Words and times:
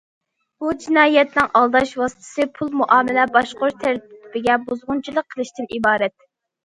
بۇ 0.61 0.69
جىنايەتنىڭ 0.83 1.51
ئالداش 1.59 1.91
ۋاسىتىسى 2.01 2.47
پۇل 2.57 2.73
مۇئامىلە 2.81 3.25
باشقۇرۇش 3.35 3.77
تەرتىپىگە 3.85 4.57
بۇزغۇنچىلىق 4.67 5.29
قىلىشتىن 5.37 5.71
ئىبارەت. 5.79 6.17